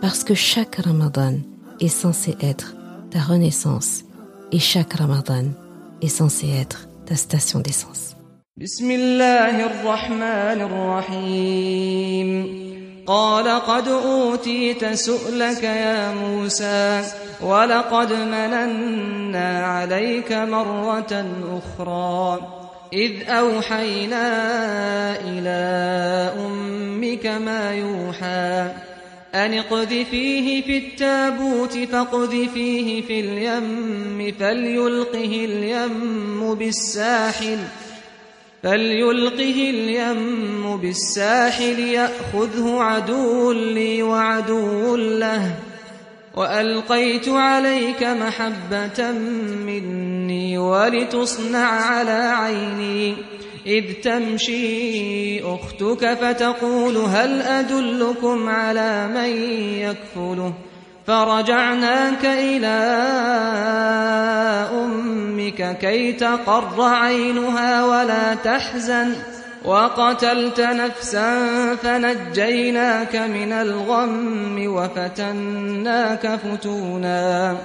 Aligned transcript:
Parce 0.00 0.22
que 0.22 0.34
chaque 0.34 0.76
Ramadan 0.76 1.34
est 1.80 1.88
censé 1.88 2.36
être 2.40 2.74
ta 3.10 3.20
renaissance 3.20 4.04
et 4.52 4.60
chaque 4.60 4.92
Ramadan 4.92 5.46
est 6.02 6.08
censé 6.08 6.48
être 6.50 6.88
ta 7.06 7.16
station 7.16 7.60
d'essence. 7.60 8.14
قال 13.08 13.48
قد 13.48 13.88
أوتيت 13.88 14.84
سؤلك 14.84 15.62
يا 15.62 16.12
موسى 16.12 17.02
ولقد 17.42 18.12
مننا 18.12 19.66
عليك 19.66 20.32
مرة 20.32 21.26
أخرى 21.58 22.40
إذ 22.92 23.28
أوحينا 23.28 24.26
إلى 25.20 25.58
أمك 26.46 27.26
ما 27.26 27.74
يوحى 27.74 28.70
أن 29.44 29.54
اقذفيه 29.54 30.62
في 30.62 30.78
التابوت 30.78 31.78
فاقذفيه 31.78 33.02
في 33.02 33.20
اليم 33.20 34.34
فليلقه 34.40 35.44
اليم 35.44 36.54
بالساحل 36.54 37.58
فليلقه 38.62 39.70
اليم 39.70 40.76
بالساحل 40.76 41.78
يأخذه 41.78 42.80
عدو 42.80 43.52
لي 43.52 44.02
وعدو 44.02 44.96
له 44.96 45.54
وألقيت 46.34 47.28
عليك 47.28 48.02
محبة 48.02 49.10
مني 49.66 50.58
ولتصنع 50.58 51.66
على 51.66 52.32
عيني 52.36 53.14
إذ 53.68 53.84
تمشي 54.02 55.42
أختك 55.42 56.14
فتقول 56.14 56.96
هل 56.96 57.42
أدلكم 57.42 58.48
على 58.48 59.08
من 59.08 59.30
يكفله؟ 59.74 60.52
فرجعناك 61.06 62.24
إلى 62.24 62.78
أمك 64.72 65.78
كي 65.78 66.12
تقر 66.12 66.82
عينها 66.82 67.84
ولا 67.84 68.34
تحزن. 68.34 69.12
وقتلت 69.64 70.60
نفسا 70.60 71.46
فنجيناك 71.74 73.16
من 73.16 73.52
الغم 73.52 74.66
وفتناك 74.66 76.36
فتونا. 76.36 77.56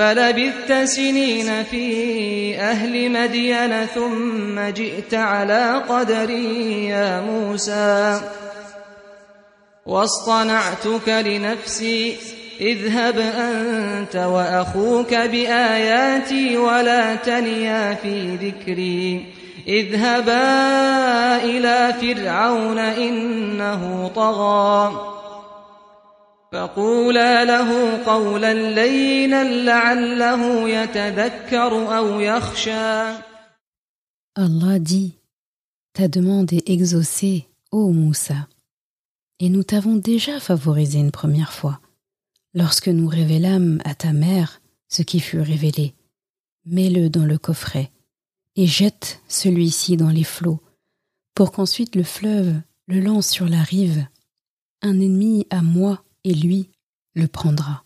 فلبثت 0.00 0.72
سنين 0.72 1.64
في 1.64 2.56
أهل 2.60 3.10
مدين 3.12 3.86
ثم 3.86 4.60
جئت 4.60 5.14
على 5.14 5.82
قدري 5.88 6.84
يا 6.84 7.20
موسى. 7.20 8.20
واصطنعتك 9.86 11.08
لنفسي 11.08 12.16
اذهب 12.60 13.18
أنت 13.18 14.16
وأخوك 14.16 15.14
بآياتي 15.14 16.56
ولا 16.56 17.14
تنيا 17.14 17.94
في 17.94 18.36
ذكري. 18.36 19.24
اذهبا 19.68 20.46
إلى 21.44 21.94
فرعون 22.00 22.78
إنه 22.78 24.10
طغى. 24.14 25.09
فقولا 26.51 27.45
له 27.45 28.03
قولا 28.03 28.53
لينا 28.53 29.43
لعله 29.43 30.69
يتذكر 30.69 31.97
أو 31.97 32.19
يخشى 32.19 33.13
Allah 34.37 34.79
dit 34.79 35.13
Ta 35.93 36.09
demande 36.09 36.51
est 36.51 36.69
exaucée, 36.69 37.47
ô 37.71 37.93
Moussa, 37.93 38.49
et 39.39 39.47
nous 39.47 39.63
t'avons 39.63 39.95
déjà 39.95 40.41
favorisé 40.41 40.99
une 40.99 41.11
première 41.11 41.53
fois. 41.53 41.79
Lorsque 42.53 42.89
nous 42.89 43.07
révélâmes 43.07 43.81
à 43.85 43.95
ta 43.95 44.11
mère 44.11 44.61
ce 44.89 45.03
qui 45.03 45.21
fut 45.21 45.39
révélé, 45.39 45.93
mets-le 46.65 47.09
dans 47.09 47.25
le 47.25 47.37
coffret 47.37 47.91
et 48.57 48.67
jette 48.67 49.21
celui-ci 49.27 49.95
dans 49.95 50.09
les 50.09 50.23
flots, 50.23 50.61
pour 51.33 51.51
qu'ensuite 51.51 51.95
le 51.95 52.03
fleuve 52.03 52.53
le 52.87 52.99
lance 52.99 53.29
sur 53.29 53.47
la 53.47 53.63
rive. 53.63 54.05
Un 54.81 54.99
ennemi 54.99 55.47
à 55.49 55.61
moi 55.61 56.03
et 56.24 56.34
lui 56.34 56.68
le 57.14 57.26
prendra. 57.26 57.84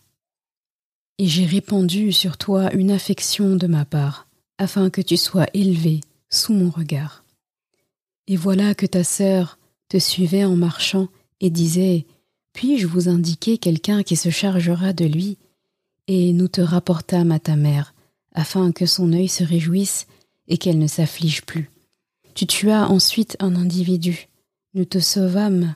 Et 1.17 1.27
j'ai 1.27 1.45
répandu 1.45 2.11
sur 2.11 2.37
toi 2.37 2.73
une 2.73 2.91
affection 2.91 3.55
de 3.55 3.67
ma 3.67 3.85
part, 3.85 4.27
afin 4.57 4.89
que 4.89 5.01
tu 5.01 5.17
sois 5.17 5.47
élevé 5.53 6.01
sous 6.29 6.53
mon 6.53 6.69
regard. 6.69 7.23
Et 8.27 8.35
voilà 8.35 8.75
que 8.75 8.85
ta 8.85 9.03
sœur 9.03 9.57
te 9.87 9.97
suivait 9.97 10.45
en 10.45 10.55
marchant 10.55 11.07
et 11.39 11.49
disait 11.49 12.05
puis-je 12.55 12.87
vous 12.87 13.09
indiquer 13.09 13.57
quelqu'un 13.57 14.01
qui 14.01 14.15
se 14.15 14.29
chargera 14.29 14.93
de 14.93 15.05
lui? 15.05 15.37
Et 16.07 16.31
nous 16.31 16.47
te 16.47 16.61
rapportâmes 16.61 17.31
à 17.31 17.39
ta 17.39 17.57
mère, 17.57 17.93
afin 18.33 18.71
que 18.71 18.85
son 18.85 19.11
œil 19.11 19.27
se 19.27 19.43
réjouisse 19.43 20.07
et 20.47 20.57
qu'elle 20.57 20.79
ne 20.79 20.87
s'afflige 20.87 21.41
plus. 21.41 21.69
Tu 22.33 22.47
tuas 22.47 22.87
ensuite 22.87 23.35
un 23.39 23.55
individu, 23.55 24.29
nous 24.73 24.85
te 24.85 24.99
sauvâmes 24.99 25.75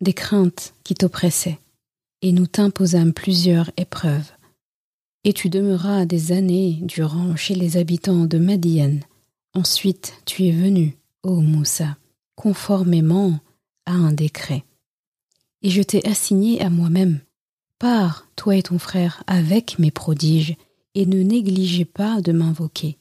des 0.00 0.12
craintes 0.12 0.74
qui 0.82 0.94
t'oppressaient, 0.94 1.58
et 2.22 2.32
nous 2.32 2.46
t'imposâmes 2.46 3.12
plusieurs 3.12 3.70
épreuves. 3.76 4.32
Et 5.24 5.32
tu 5.32 5.48
demeuras 5.50 6.04
des 6.04 6.32
années 6.32 6.78
durant 6.82 7.36
chez 7.36 7.54
les 7.54 7.76
habitants 7.76 8.26
de 8.26 8.38
Madian. 8.38 9.00
Ensuite 9.54 10.14
tu 10.24 10.46
es 10.46 10.52
venu, 10.52 10.96
ô 11.22 11.40
Moussa, 11.40 11.96
conformément 12.36 13.38
à 13.86 13.92
un 13.92 14.12
décret 14.12 14.64
et 15.62 15.70
je 15.70 15.82
t'ai 15.82 16.06
assigné 16.06 16.60
à 16.60 16.70
moi-même. 16.70 17.20
Pars, 17.78 18.26
toi 18.36 18.56
et 18.56 18.62
ton 18.62 18.78
frère, 18.78 19.22
avec 19.26 19.78
mes 19.78 19.90
prodiges, 19.90 20.56
et 20.94 21.06
ne 21.06 21.22
négligez 21.22 21.84
pas 21.84 22.20
de 22.20 22.32
m'invoquer. 22.32 22.96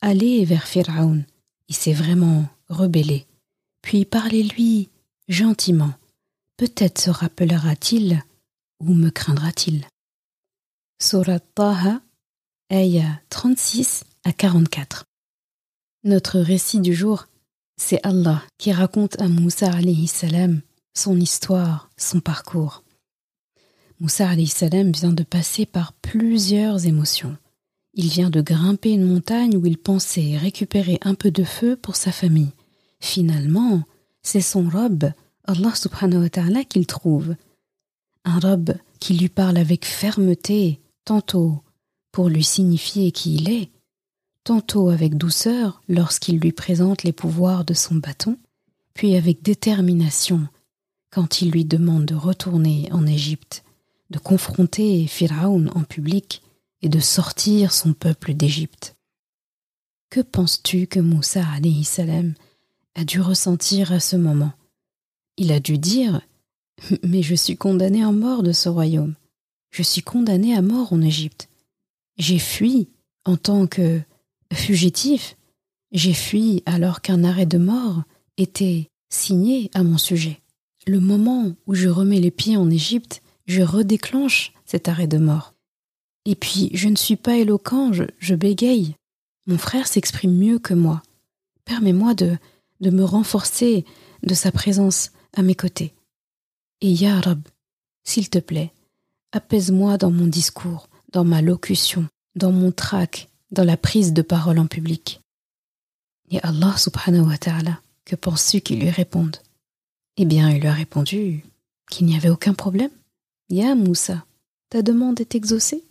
Allez 0.00 0.44
vers 0.44 0.66
Pharaon, 0.66 1.22
il 1.68 1.74
s'est 1.74 1.92
vraiment 1.92 2.46
rebellé. 2.68 3.26
Puis 3.82 4.04
parlez-lui 4.04 4.88
gentiment. 5.28 5.92
Peut-être 6.56 7.00
se 7.00 7.10
rappellera-t-il 7.10 8.22
ou 8.80 8.94
me 8.94 9.10
craindra-t-il? 9.10 9.86
Surat 11.00 11.40
Taha, 11.54 12.00
ayah 12.72 13.20
36 13.30 14.04
à 14.24 14.32
44. 14.32 15.04
Notre 16.04 16.40
récit 16.40 16.80
du 16.80 16.94
jour, 16.94 17.26
c'est 17.76 18.04
Allah 18.04 18.42
qui 18.58 18.72
raconte 18.72 19.20
à 19.20 19.28
Moussa 19.28 19.70
salam 20.06 20.60
son 20.94 21.18
histoire, 21.18 21.90
son 21.96 22.20
parcours. 22.20 22.82
Moussa 24.00 24.28
salam 24.46 24.92
vient 24.92 25.12
de 25.12 25.22
passer 25.22 25.66
par 25.66 25.92
plusieurs 25.92 26.86
émotions. 26.86 27.36
Il 27.94 28.08
vient 28.08 28.30
de 28.30 28.40
grimper 28.40 28.90
une 28.92 29.06
montagne 29.06 29.56
où 29.56 29.66
il 29.66 29.76
pensait 29.76 30.36
récupérer 30.36 30.98
un 31.02 31.14
peu 31.14 31.30
de 31.30 31.44
feu 31.44 31.76
pour 31.76 31.96
sa 31.96 32.12
famille. 32.12 32.52
Finalement, 33.00 33.82
c'est 34.22 34.40
son 34.40 34.68
robe, 34.68 35.10
Allah 35.44 35.74
subhanahu 35.74 36.22
wa 36.22 36.30
ta'ala, 36.30 36.64
qu'il 36.64 36.86
trouve. 36.86 37.34
Un 38.24 38.38
robe 38.38 38.74
qui 38.98 39.14
lui 39.14 39.28
parle 39.28 39.56
avec 39.56 39.84
fermeté, 39.84 40.80
tantôt 41.04 41.62
pour 42.12 42.28
lui 42.28 42.44
signifier 42.44 43.12
qui 43.12 43.36
il 43.36 43.50
est, 43.50 43.70
tantôt 44.44 44.88
avec 44.88 45.16
douceur 45.16 45.82
lorsqu'il 45.88 46.38
lui 46.38 46.52
présente 46.52 47.02
les 47.02 47.12
pouvoirs 47.12 47.64
de 47.64 47.74
son 47.74 47.94
bâton, 47.94 48.36
puis 48.94 49.16
avec 49.16 49.42
détermination 49.42 50.48
quand 51.10 51.42
il 51.42 51.50
lui 51.50 51.64
demande 51.64 52.06
de 52.06 52.14
retourner 52.14 52.88
en 52.92 53.06
Égypte, 53.06 53.64
de 54.10 54.18
confronter 54.18 55.06
Pharaon 55.06 55.66
en 55.74 55.82
public 55.82 56.42
et 56.82 56.88
de 56.88 57.00
sortir 57.00 57.72
son 57.72 57.92
peuple 57.92 58.34
d'Égypte. 58.34 58.96
Que 60.08 60.20
penses-tu 60.20 60.86
que 60.86 61.00
Moussa 61.00 61.44
a 62.94 63.04
dû 63.04 63.20
ressentir 63.20 63.92
à 63.92 64.00
ce 64.00 64.16
moment? 64.16 64.52
Il 65.36 65.52
a 65.52 65.60
dû 65.60 65.78
dire 65.78 66.20
Mais 67.02 67.22
je 67.22 67.34
suis 67.34 67.56
condamné 67.56 68.02
à 68.02 68.12
mort 68.12 68.42
de 68.42 68.52
ce 68.52 68.68
royaume. 68.68 69.14
Je 69.70 69.82
suis 69.82 70.02
condamné 70.02 70.54
à 70.54 70.62
mort 70.62 70.92
en 70.92 71.00
Égypte. 71.00 71.48
J'ai 72.16 72.38
fui 72.38 72.88
en 73.24 73.36
tant 73.36 73.66
que 73.66 74.00
fugitif. 74.52 75.36
J'ai 75.92 76.14
fui 76.14 76.62
alors 76.66 77.00
qu'un 77.00 77.24
arrêt 77.24 77.46
de 77.46 77.58
mort 77.58 78.02
était 78.36 78.88
signé 79.10 79.70
à 79.74 79.82
mon 79.82 79.98
sujet. 79.98 80.40
Le 80.86 81.00
moment 81.00 81.52
où 81.66 81.74
je 81.74 81.88
remets 81.88 82.20
les 82.20 82.30
pieds 82.30 82.56
en 82.56 82.70
Égypte, 82.70 83.22
je 83.46 83.62
redéclenche 83.62 84.52
cet 84.64 84.88
arrêt 84.88 85.06
de 85.06 85.18
mort. 85.18 85.54
Et 86.24 86.34
puis, 86.34 86.70
je 86.74 86.88
ne 86.88 86.96
suis 86.96 87.16
pas 87.16 87.36
éloquent, 87.36 87.92
je, 87.92 88.34
bégaye. 88.34 88.94
Mon 89.46 89.58
frère 89.58 89.86
s'exprime 89.86 90.36
mieux 90.36 90.58
que 90.58 90.74
moi. 90.74 91.02
Permets-moi 91.64 92.14
de, 92.14 92.36
de 92.80 92.90
me 92.90 93.04
renforcer 93.04 93.84
de 94.22 94.34
sa 94.34 94.52
présence 94.52 95.10
à 95.34 95.42
mes 95.42 95.54
côtés. 95.54 95.92
Et 96.80 96.92
Ya 96.92 97.20
Rab, 97.20 97.40
s'il 98.04 98.30
te 98.30 98.38
plaît, 98.38 98.72
apaise-moi 99.32 99.98
dans 99.98 100.10
mon 100.10 100.26
discours, 100.26 100.88
dans 101.12 101.24
ma 101.24 101.42
locution, 101.42 102.06
dans 102.36 102.52
mon 102.52 102.72
trac, 102.72 103.28
dans 103.50 103.64
la 103.64 103.76
prise 103.76 104.12
de 104.12 104.22
parole 104.22 104.58
en 104.58 104.66
public. 104.66 105.20
Et 106.30 106.40
Allah 106.42 106.76
subhanahu 106.76 107.28
wa 107.28 107.38
ta'ala, 107.38 107.80
que 108.04 108.16
penses-tu 108.16 108.60
qu'il 108.60 108.80
lui 108.80 108.90
réponde? 108.90 109.36
Eh 110.16 110.24
bien, 110.24 110.50
il 110.50 110.60
lui 110.60 110.68
a 110.68 110.72
répondu 110.72 111.44
qu'il 111.90 112.06
n'y 112.06 112.16
avait 112.16 112.30
aucun 112.30 112.54
problème. 112.54 112.90
Ya 113.48 113.74
Moussa, 113.74 114.24
ta 114.70 114.82
demande 114.82 115.20
est 115.20 115.34
exaucée? 115.34 115.84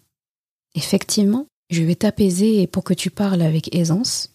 Effectivement, 0.75 1.45
je 1.69 1.83
vais 1.83 1.95
t'apaiser 1.95 2.65
pour 2.67 2.83
que 2.83 2.93
tu 2.93 3.11
parles 3.11 3.41
avec 3.41 3.75
aisance. 3.75 4.31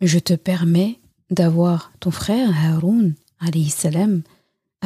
Je 0.00 0.18
te 0.18 0.34
permets 0.34 1.00
d'avoir 1.30 1.92
ton 2.00 2.10
frère 2.10 2.50
Haroun, 2.54 3.14
salam, 3.70 4.22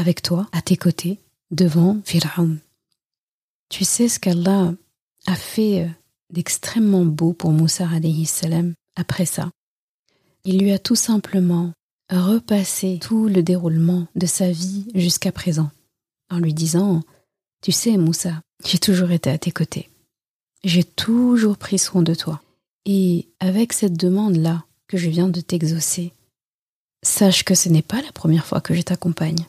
avec 0.01 0.23
toi, 0.23 0.49
à 0.53 0.63
tes 0.63 0.77
côtés, 0.77 1.19
devant 1.51 2.01
Fir'aun. 2.05 2.57
Tu 3.69 3.85
sais 3.85 4.09
ce 4.09 4.19
qu'Allah 4.19 4.73
a 5.27 5.35
fait 5.35 5.85
euh, 5.85 5.89
d'extrêmement 6.33 7.05
beau 7.05 7.33
pour 7.33 7.53
Moussa 7.53 7.89
salam 8.25 8.75
après 8.97 9.27
ça. 9.27 9.51
Il 10.45 10.59
lui 10.59 10.73
a 10.73 10.79
tout 10.79 10.97
simplement 10.97 11.73
repassé 12.11 12.99
tout 13.01 13.29
le 13.29 13.43
déroulement 13.43 14.09
de 14.17 14.27
sa 14.27 14.51
vie 14.51 14.89
jusqu'à 14.95 15.33
présent, 15.33 15.71
en 16.31 16.39
lui 16.39 16.55
disant 16.55 17.03
Tu 17.63 17.71
sais, 17.71 17.97
Moussa, 17.97 18.41
j'ai 18.65 18.79
toujours 18.79 19.11
été 19.11 19.31
à 19.31 19.39
tes 19.39 19.53
côtés. 19.53 19.91
J'ai 20.65 20.85
toujours 20.85 21.57
pris 21.57 21.79
soin 21.79 22.03
de 22.03 22.15
toi. 22.15 22.43
Et 22.87 23.29
avec 23.39 23.73
cette 23.75 23.99
demande-là 23.99 24.65
que 24.89 24.97
je 24.97 25.11
viens 25.11 25.29
de 25.29 25.41
t'exaucer, 25.41 26.13
sache 27.03 27.45
que 27.45 27.55
ce 27.55 27.69
n'est 27.69 27.83
pas 27.83 28.03
la 28.03 28.13
première 28.13 28.47
fois 28.47 28.61
que 28.61 28.75
je 28.75 28.83
t'accompagne. 28.83 29.47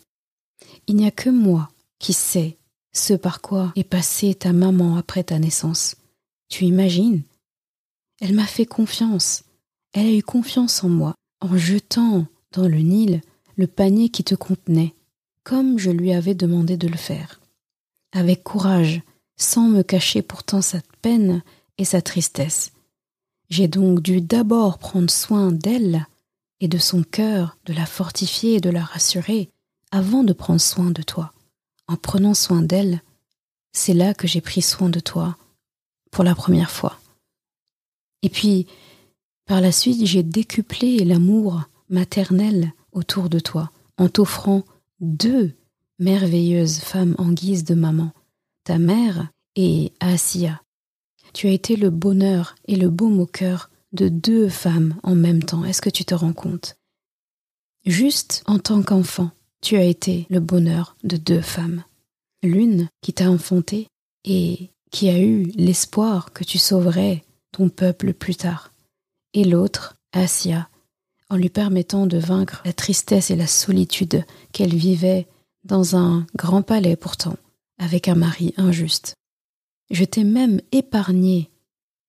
Il 0.88 0.96
n'y 0.96 1.08
a 1.08 1.12
que 1.12 1.30
moi 1.30 1.70
qui 2.00 2.14
sais 2.14 2.58
ce 2.94 3.14
par 3.14 3.42
quoi 3.42 3.72
est 3.76 3.84
passée 3.84 4.36
ta 4.36 4.54
maman 4.54 4.98
après 4.98 5.24
ta 5.24 5.40
naissance. 5.40 5.96
Tu 6.50 6.66
imagines? 6.66 7.22
Elle 8.20 8.34
m'a 8.34 8.46
fait 8.46 8.66
confiance. 8.66 9.44
Elle 9.94 10.08
a 10.08 10.14
eu 10.14 10.24
confiance 10.24 10.84
en 10.84 10.90
moi 10.90 11.16
en 11.40 11.58
jetant 11.58 12.26
dans 12.52 12.68
le 12.68 12.80
Nil 12.80 13.22
le 13.56 13.68
panier 13.68 14.10
qui 14.10 14.24
te 14.24 14.36
contenait, 14.36 14.94
comme 15.44 15.78
je 15.78 15.92
lui 15.92 16.14
avais 16.14 16.36
demandé 16.36 16.78
de 16.78 16.88
le 16.88 16.98
faire. 16.98 17.40
Avec 18.14 18.44
courage, 18.44 19.02
sans 19.38 19.68
me 19.68 19.82
cacher 19.82 20.22
pourtant 20.22 20.62
sa 20.62 20.80
peine 21.02 21.42
et 21.78 21.86
sa 21.86 22.02
tristesse. 22.02 22.72
J'ai 23.50 23.68
donc 23.68 24.02
dû 24.02 24.22
d'abord 24.22 24.78
prendre 24.78 25.10
soin 25.10 25.52
d'elle 25.52 26.06
et 26.60 26.68
de 26.68 26.78
son 26.78 27.04
cœur, 27.04 27.58
de 27.66 27.74
la 27.74 27.86
fortifier 27.86 28.56
et 28.56 28.62
de 28.62 28.70
la 28.70 28.84
rassurer, 28.84 29.50
avant 29.92 30.24
de 30.24 30.34
prendre 30.34 30.62
soin 30.62 30.92
de 30.92 31.02
toi. 31.02 31.34
En 31.88 31.98
prenant 31.98 32.34
soin 32.34 32.62
d'elle, 32.62 33.02
c'est 33.74 33.94
là 33.94 34.14
que 34.14 34.28
j'ai 34.28 34.42
pris 34.42 34.62
soin 34.62 34.90
de 34.90 35.00
toi, 35.00 35.38
pour 36.12 36.24
la 36.24 36.36
première 36.36 36.72
fois. 36.72 37.00
Et 38.22 38.30
puis, 38.30 38.68
par 39.46 39.62
la 39.62 39.72
suite, 39.72 40.06
j'ai 40.06 40.24
décuplé 40.24 41.04
l'amour 41.04 41.64
maternel 41.90 42.74
autour 42.92 43.30
de 43.30 43.40
toi, 43.40 43.72
en 43.98 44.08
t'offrant 44.10 44.64
deux 45.00 45.54
merveilleuses 46.00 46.80
femmes 46.80 47.16
en 47.18 47.32
guise 47.32 47.64
de 47.64 47.76
maman, 47.76 48.12
ta 48.64 48.78
mère 48.78 49.30
et 49.56 49.92
Asiya. 50.00 50.62
Tu 51.34 51.48
as 51.48 51.52
été 51.52 51.76
le 51.76 51.90
bonheur 51.90 52.56
et 52.66 52.76
le 52.76 52.90
baume 52.90 53.20
au 53.20 53.26
cœur 53.26 53.70
de 53.94 54.10
deux 54.10 54.50
femmes 54.50 54.96
en 55.04 55.16
même 55.16 55.44
temps. 55.44 55.66
Est-ce 55.66 55.82
que 55.82 55.90
tu 55.90 56.06
te 56.06 56.16
rends 56.16 56.34
compte? 56.34 56.78
Juste 57.86 58.44
en 58.46 58.60
tant 58.60 58.84
qu'enfant, 58.84 59.32
tu 59.62 59.78
as 59.78 59.84
été 59.84 60.26
le 60.30 60.40
bonheur 60.40 60.96
de 61.04 61.18
deux 61.18 61.42
femmes. 61.42 61.84
L'une 62.44 62.90
qui 63.02 63.14
t'a 63.14 63.30
enfanté 63.30 63.88
et 64.26 64.72
qui 64.92 65.10
a 65.10 65.20
eu 65.20 65.44
l'espoir 65.56 66.34
que 66.34 66.44
tu 66.44 66.58
sauverais 66.58 67.24
ton 67.52 67.70
peuple 67.70 68.14
plus 68.14 68.36
tard. 68.36 68.72
Et 69.34 69.44
l'autre, 69.44 69.96
Asia, 70.12 70.68
en 71.30 71.38
lui 71.38 71.50
permettant 71.50 72.08
de 72.08 72.18
vaincre 72.18 72.62
la 72.66 72.74
tristesse 72.74 73.32
et 73.32 73.36
la 73.36 73.48
solitude 73.48 74.26
qu'elle 74.52 74.76
vivait 74.76 75.28
dans 75.64 75.96
un 75.96 76.26
grand 76.36 76.62
palais 76.62 76.96
pourtant, 76.96 77.38
avec 77.78 78.08
un 78.08 78.16
mari 78.16 78.54
injuste. 78.58 79.16
Je 79.90 80.04
t'ai 80.04 80.24
même 80.24 80.60
épargné 80.72 81.50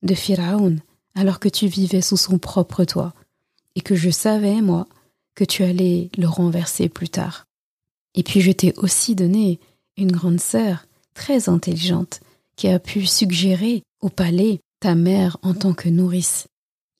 de 0.03 0.15
Pharaon 0.15 0.77
alors 1.15 1.39
que 1.39 1.49
tu 1.49 1.67
vivais 1.67 2.01
sous 2.01 2.17
son 2.17 2.39
propre 2.39 2.85
toit, 2.85 3.13
et 3.75 3.81
que 3.81 3.95
je 3.95 4.11
savais, 4.11 4.61
moi, 4.61 4.87
que 5.35 5.45
tu 5.45 5.63
allais 5.63 6.11
le 6.17 6.27
renverser 6.27 6.89
plus 6.89 7.09
tard. 7.09 7.45
Et 8.15 8.23
puis 8.23 8.41
je 8.41 8.53
t'ai 8.53 8.75
aussi 8.77 9.15
donné 9.15 9.59
une 9.97 10.13
grande 10.13 10.41
sœur 10.41 10.87
très 11.15 11.49
intelligente 11.49 12.21
qui 12.57 12.69
a 12.69 12.79
pu 12.79 13.07
suggérer 13.07 13.83
au 14.01 14.09
palais 14.09 14.61
ta 14.81 14.95
mère 14.95 15.39
en 15.43 15.55
tant 15.55 15.73
que 15.73 15.89
nourrice. 15.89 16.47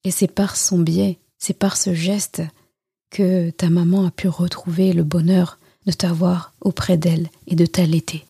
Et 0.05 0.11
c'est 0.11 0.29
par 0.29 0.57
son 0.57 0.79
biais, 0.79 1.19
c'est 1.39 1.59
par 1.59 1.77
ce 1.77 1.95
geste 1.95 2.43
que 3.11 3.51
ta 3.51 3.69
maman 3.69 4.07
a 4.07 4.11
pu 4.11 4.29
retrouver 4.29 4.93
le 4.93 5.05
bonheur 5.05 5.59
de 5.87 5.93
t'avoir 5.93 6.55
auprès 6.61 6.97
d'elle 6.97 7.29
et 7.47 7.57
de 7.57 7.67
t'allaiter. 7.67 8.25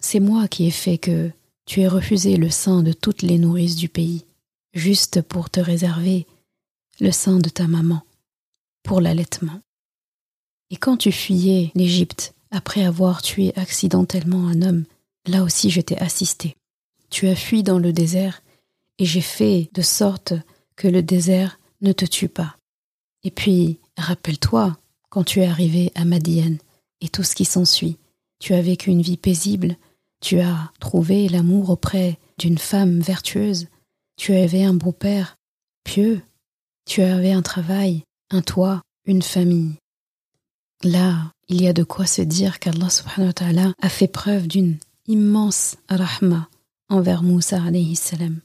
C'est 0.00 0.20
moi 0.20 0.48
qui 0.48 0.66
ai 0.66 0.70
fait 0.70 0.98
que 0.98 1.30
tu 1.66 1.80
aies 1.80 1.88
refusé 1.88 2.36
le 2.36 2.50
sein 2.50 2.82
de 2.82 2.92
toutes 2.92 3.22
les 3.22 3.38
nourrices 3.38 3.76
du 3.76 3.88
pays 3.88 4.24
juste 4.74 5.22
pour 5.22 5.50
te 5.50 5.60
réserver 5.60 6.26
le 7.00 7.12
sein 7.12 7.38
de 7.38 7.48
ta 7.48 7.66
maman 7.68 8.02
pour 8.88 9.02
l'allaitement. 9.02 9.60
Et 10.70 10.76
quand 10.76 10.96
tu 10.96 11.12
fuyais 11.12 11.70
l'Égypte 11.74 12.34
après 12.50 12.86
avoir 12.86 13.20
tué 13.20 13.52
accidentellement 13.54 14.48
un 14.48 14.62
homme, 14.62 14.86
là 15.26 15.42
aussi 15.42 15.68
je 15.68 15.82
t'ai 15.82 15.98
assisté. 15.98 16.56
Tu 17.10 17.28
as 17.28 17.36
fui 17.36 17.62
dans 17.62 17.78
le 17.78 17.92
désert 17.92 18.42
et 18.98 19.04
j'ai 19.04 19.20
fait 19.20 19.68
de 19.74 19.82
sorte 19.82 20.32
que 20.74 20.88
le 20.88 21.02
désert 21.02 21.60
ne 21.82 21.92
te 21.92 22.06
tue 22.06 22.30
pas. 22.30 22.56
Et 23.24 23.30
puis, 23.30 23.78
rappelle-toi, 23.98 24.78
quand 25.10 25.22
tu 25.22 25.40
es 25.40 25.46
arrivé 25.46 25.92
à 25.94 26.06
Madiane 26.06 26.56
et 27.02 27.10
tout 27.10 27.24
ce 27.24 27.34
qui 27.34 27.44
s'ensuit, 27.44 27.98
tu 28.38 28.54
as 28.54 28.62
vécu 28.62 28.88
une 28.88 29.02
vie 29.02 29.18
paisible, 29.18 29.76
tu 30.22 30.40
as 30.40 30.72
trouvé 30.80 31.28
l'amour 31.28 31.68
auprès 31.68 32.18
d'une 32.38 32.58
femme 32.58 33.00
vertueuse, 33.00 33.66
tu 34.16 34.34
avais 34.34 34.64
un 34.64 34.72
beau-père 34.72 35.36
pieux, 35.84 36.22
tu 36.86 37.02
avais 37.02 37.32
un 37.32 37.42
travail, 37.42 38.02
un 38.30 38.42
toit, 38.42 38.82
une 39.06 39.22
famille. 39.22 39.74
Là, 40.84 41.32
il 41.48 41.62
y 41.62 41.68
a 41.68 41.72
de 41.72 41.82
quoi 41.82 42.06
se 42.06 42.22
dire 42.22 42.58
qu'Allah 42.58 42.90
subhanahu 42.90 43.28
wa 43.28 43.32
ta'ala 43.32 43.74
a 43.80 43.88
fait 43.88 44.08
preuve 44.08 44.46
d'une 44.46 44.78
immense 45.06 45.76
rahma 45.88 46.48
envers 46.88 47.22
Moussa 47.22 47.62
alayhi 47.62 47.96
salam. 47.96 48.40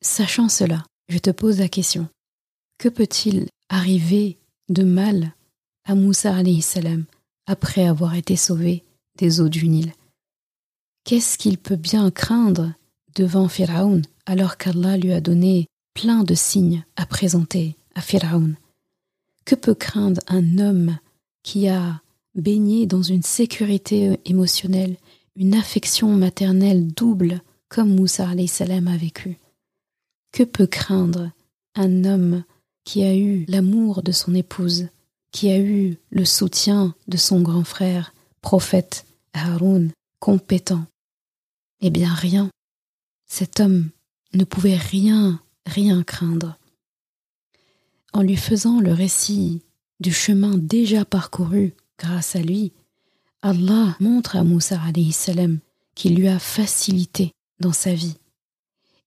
Sachant 0.00 0.48
cela, 0.48 0.84
je 1.08 1.18
te 1.18 1.30
pose 1.30 1.58
la 1.58 1.68
question. 1.68 2.08
Que 2.78 2.88
peut-il 2.88 3.48
arriver 3.68 4.38
de 4.68 4.84
mal 4.84 5.32
à 5.84 5.94
Moussa 5.94 6.34
alayhi 6.34 6.62
salam 6.62 7.04
après 7.46 7.86
avoir 7.86 8.14
été 8.14 8.36
sauvé 8.36 8.84
des 9.18 9.40
eaux 9.40 9.48
du 9.48 9.68
Nil? 9.68 9.92
Qu'est-ce 11.04 11.36
qu'il 11.36 11.58
peut 11.58 11.76
bien 11.76 12.10
craindre 12.10 12.72
devant 13.14 13.48
Pharaon 13.48 14.02
alors 14.24 14.56
qu'Allah 14.56 14.96
lui 14.96 15.12
a 15.12 15.20
donné 15.20 15.66
plein 15.94 16.22
de 16.22 16.34
signes 16.34 16.84
à 16.96 17.06
présenter? 17.06 17.76
À. 17.94 18.02
Que 19.44 19.54
peut 19.54 19.74
craindre 19.74 20.20
un 20.28 20.58
homme 20.58 20.98
qui 21.42 21.68
a 21.68 22.00
baigné 22.34 22.86
dans 22.86 23.02
une 23.02 23.22
sécurité 23.22 24.18
émotionnelle, 24.24 24.96
une 25.36 25.54
affection 25.54 26.14
maternelle 26.14 26.86
double 26.88 27.40
comme 27.68 27.94
Moussa 27.94 28.28
salam 28.46 28.88
a 28.88 28.96
vécu? 28.96 29.38
Que 30.32 30.44
peut 30.44 30.66
craindre 30.66 31.30
un 31.74 32.04
homme 32.04 32.44
qui 32.84 33.02
a 33.02 33.16
eu 33.16 33.44
l'amour 33.48 34.02
de 34.02 34.12
son 34.12 34.34
épouse, 34.34 34.88
qui 35.30 35.50
a 35.50 35.58
eu 35.58 35.96
le 36.10 36.24
soutien 36.24 36.94
de 37.08 37.16
son 37.16 37.40
grand 37.40 37.64
frère, 37.64 38.14
prophète 38.40 39.06
Haroun, 39.32 39.90
compétent? 40.20 40.84
Eh 41.80 41.90
bien 41.90 42.12
rien. 42.12 42.50
Cet 43.26 43.60
homme 43.60 43.88
ne 44.34 44.44
pouvait 44.44 44.76
rien, 44.76 45.40
rien 45.66 46.02
craindre. 46.02 46.56
En 48.12 48.22
lui 48.22 48.36
faisant 48.36 48.80
le 48.80 48.92
récit 48.92 49.62
du 50.00 50.12
chemin 50.12 50.56
déjà 50.56 51.04
parcouru 51.04 51.74
grâce 51.98 52.36
à 52.36 52.40
lui, 52.40 52.72
Allah 53.42 53.96
montre 54.00 54.36
à 54.36 54.44
Moussa 54.44 54.80
salam 55.12 55.58
qu'il 55.94 56.16
lui 56.16 56.28
a 56.28 56.38
facilité 56.38 57.32
dans 57.60 57.72
sa 57.72 57.94
vie. 57.94 58.16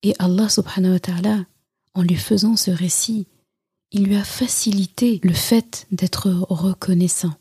Et 0.03 0.13
Allah 0.19 0.49
subhanahu 0.49 0.93
wa 0.93 0.99
ta'ala, 0.99 1.45
en 1.93 2.01
lui 2.01 2.15
faisant 2.15 2.55
ce 2.55 2.71
récit, 2.71 3.27
il 3.91 4.03
lui 4.03 4.15
a 4.15 4.23
facilité 4.23 5.19
le 5.23 5.33
fait 5.33 5.87
d'être 5.91 6.29
reconnaissant. 6.49 7.33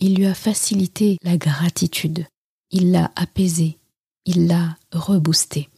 Il 0.00 0.16
lui 0.16 0.26
a 0.26 0.34
facilité 0.34 1.18
la 1.22 1.36
gratitude. 1.36 2.26
Il 2.70 2.90
l'a 2.90 3.10
apaisé 3.16 3.78
il 4.24 4.46
l'a 4.46 4.76
reboosté. 4.92 5.68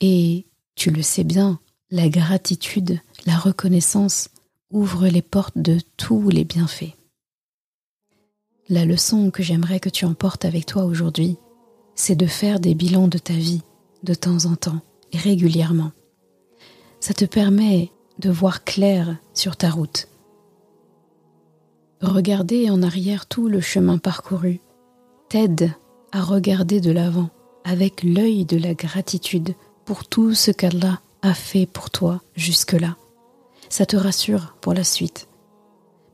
Et 0.00 0.46
tu 0.74 0.90
le 0.90 1.02
sais 1.02 1.24
bien, 1.24 1.60
la 1.92 2.08
gratitude, 2.08 2.98
la 3.26 3.36
reconnaissance 3.36 4.30
ouvrent 4.70 5.08
les 5.08 5.20
portes 5.20 5.58
de 5.58 5.78
tous 5.98 6.30
les 6.30 6.42
bienfaits. 6.42 6.96
La 8.70 8.86
leçon 8.86 9.30
que 9.30 9.42
j'aimerais 9.42 9.78
que 9.78 9.90
tu 9.90 10.06
emportes 10.06 10.46
avec 10.46 10.64
toi 10.64 10.84
aujourd'hui, 10.84 11.36
c'est 11.94 12.16
de 12.16 12.24
faire 12.24 12.60
des 12.60 12.74
bilans 12.74 13.08
de 13.08 13.18
ta 13.18 13.34
vie 13.34 13.60
de 14.04 14.14
temps 14.14 14.46
en 14.46 14.56
temps 14.56 14.80
et 15.12 15.18
régulièrement. 15.18 15.92
Ça 16.98 17.12
te 17.12 17.26
permet 17.26 17.90
de 18.18 18.30
voir 18.30 18.64
clair 18.64 19.18
sur 19.34 19.58
ta 19.58 19.68
route. 19.68 20.08
Regarder 22.00 22.70
en 22.70 22.82
arrière 22.82 23.26
tout 23.26 23.48
le 23.48 23.60
chemin 23.60 23.98
parcouru 23.98 24.60
t'aide 25.28 25.70
à 26.10 26.22
regarder 26.22 26.80
de 26.80 26.90
l'avant 26.90 27.28
avec 27.64 28.02
l'œil 28.02 28.46
de 28.46 28.56
la 28.56 28.72
gratitude 28.72 29.54
pour 29.84 30.06
tout 30.06 30.32
ce 30.32 30.50
qu'Allah 30.50 30.98
fait 31.34 31.66
pour 31.66 31.90
toi 31.90 32.20
jusque-là. 32.34 32.96
Ça 33.68 33.86
te 33.86 33.96
rassure 33.96 34.56
pour 34.60 34.74
la 34.74 34.84
suite, 34.84 35.28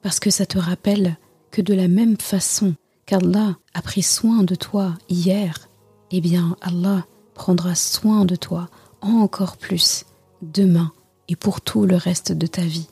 parce 0.03 0.21
que 0.21 0.31
ça 0.31 0.47
te 0.47 0.59
rappelle 0.59 1.17
que 1.51 1.63
de 1.63 1.75
la 1.75 1.89
même 1.89 2.17
façon 2.17 2.75
qu'Allah 3.07 3.57
a 3.75 3.83
pris 3.83 4.03
soin 4.03 4.43
de 4.43 4.55
toi 4.55 4.95
hier, 5.09 5.69
eh 6.11 6.21
bien 6.21 6.57
Allah 6.61 7.07
prendra 7.35 7.75
soin 7.75 8.25
de 8.25 8.37
toi 8.37 8.69
encore 9.01 9.57
plus 9.57 10.05
demain 10.43 10.93
et 11.29 11.37
pour 11.37 11.61
tout 11.61 11.87
le 11.87 11.97
reste 11.97 12.33
de 12.33 12.47
ta 12.47 12.63
vie. 12.63 12.89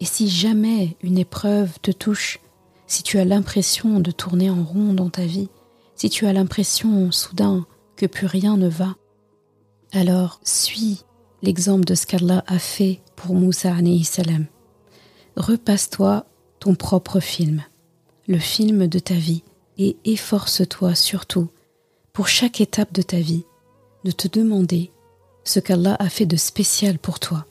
Et 0.00 0.04
si 0.04 0.28
jamais 0.28 0.96
une 1.02 1.18
épreuve 1.18 1.78
te 1.80 1.90
touche, 1.90 2.40
si 2.86 3.02
tu 3.02 3.18
as 3.18 3.24
l'impression 3.24 4.00
de 4.00 4.10
tourner 4.10 4.50
en 4.50 4.64
rond 4.64 4.94
dans 4.94 5.10
ta 5.10 5.24
vie, 5.24 5.48
si 5.94 6.10
tu 6.10 6.26
as 6.26 6.32
l'impression 6.32 7.12
soudain 7.12 7.66
que 7.96 8.06
plus 8.06 8.26
rien 8.26 8.56
ne 8.56 8.68
va, 8.68 8.96
alors 9.92 10.40
suis 10.42 11.04
l'exemple 11.42 11.84
de 11.84 11.94
ce 11.94 12.06
qu'Allah 12.06 12.44
a 12.46 12.58
fait 12.58 13.00
pour 13.16 13.34
Moussa 13.34 13.74
salam. 14.04 14.46
Repasse-toi 15.36 16.26
ton 16.58 16.74
propre 16.74 17.20
film, 17.20 17.62
le 18.28 18.38
film 18.38 18.86
de 18.86 18.98
ta 18.98 19.14
vie, 19.14 19.42
et 19.78 19.96
efforce-toi 20.04 20.94
surtout, 20.94 21.48
pour 22.12 22.28
chaque 22.28 22.60
étape 22.60 22.92
de 22.92 23.02
ta 23.02 23.18
vie, 23.18 23.44
de 24.04 24.10
te 24.10 24.28
demander 24.28 24.90
ce 25.44 25.60
qu'Allah 25.60 25.96
a 25.98 26.08
fait 26.08 26.26
de 26.26 26.36
spécial 26.36 26.98
pour 26.98 27.18
toi. 27.18 27.46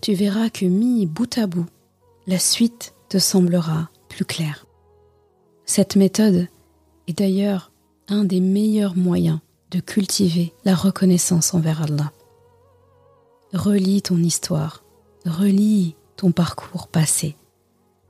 Tu 0.00 0.14
verras 0.14 0.50
que 0.50 0.66
mis 0.66 1.06
bout 1.06 1.36
à 1.38 1.46
bout, 1.46 1.66
la 2.26 2.38
suite 2.38 2.94
te 3.08 3.18
semblera 3.18 3.90
plus 4.08 4.24
claire. 4.24 4.66
Cette 5.64 5.96
méthode 5.96 6.48
est 7.08 7.18
d'ailleurs 7.18 7.72
un 8.08 8.24
des 8.24 8.40
meilleurs 8.40 8.96
moyens 8.96 9.40
de 9.72 9.80
cultiver 9.80 10.52
la 10.64 10.74
reconnaissance 10.74 11.54
envers 11.54 11.82
Allah. 11.82 12.12
Relis 13.52 14.02
ton 14.02 14.18
histoire, 14.18 14.84
relis 15.24 15.96
ton 16.16 16.32
parcours 16.32 16.88
passé, 16.88 17.36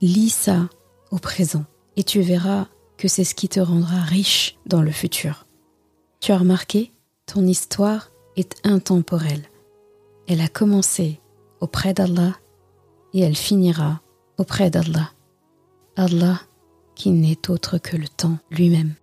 Lis 0.03 0.31
ça 0.31 0.69
au 1.11 1.19
présent 1.19 1.65
et 1.97 2.05
tu 2.05 2.21
verras 2.21 2.67
que 2.99 3.09
c'est 3.09 3.25
ce 3.25 3.35
qui 3.35 3.49
te 3.49 3.61
rendra 3.61 4.01
riche 4.03 4.59
dans 4.67 4.83
le 4.83 4.91
futur. 4.91 5.47
Tu 6.21 6.33
as 6.33 6.39
remarqué, 6.39 6.93
ton 7.25 7.47
histoire 7.47 8.11
est 8.37 8.55
intemporelle. 8.65 9.49
Elle 10.29 10.43
a 10.43 10.49
commencé 10.49 11.21
auprès 11.61 11.95
d'Allah 11.95 12.35
et 13.15 13.21
elle 13.21 13.37
finira 13.37 14.03
auprès 14.37 14.71
d'Allah. 14.71 15.11
Allah 15.97 16.41
qui 16.95 17.11
n'est 17.11 17.51
autre 17.51 17.79
que 17.79 17.97
le 17.97 18.09
temps 18.09 18.39
lui-même. 18.51 18.95